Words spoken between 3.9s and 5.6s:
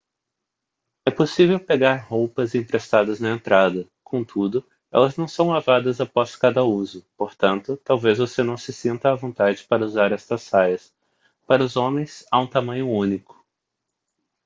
contudo elas não são